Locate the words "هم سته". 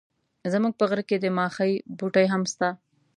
2.33-2.69